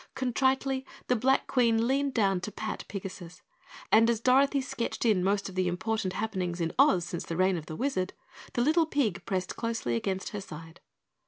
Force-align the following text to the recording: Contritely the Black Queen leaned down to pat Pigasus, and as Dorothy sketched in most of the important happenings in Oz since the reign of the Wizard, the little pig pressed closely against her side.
Contritely 0.15 0.83
the 1.09 1.15
Black 1.15 1.45
Queen 1.45 1.87
leaned 1.87 2.15
down 2.15 2.41
to 2.41 2.51
pat 2.51 2.83
Pigasus, 2.89 3.43
and 3.91 4.09
as 4.09 4.19
Dorothy 4.19 4.59
sketched 4.59 5.05
in 5.05 5.23
most 5.23 5.47
of 5.47 5.53
the 5.53 5.67
important 5.67 6.13
happenings 6.13 6.59
in 6.59 6.73
Oz 6.79 7.05
since 7.05 7.23
the 7.23 7.37
reign 7.37 7.55
of 7.55 7.67
the 7.67 7.75
Wizard, 7.75 8.13
the 8.53 8.63
little 8.63 8.87
pig 8.87 9.23
pressed 9.27 9.55
closely 9.55 9.95
against 9.95 10.29
her 10.29 10.41
side. 10.41 10.79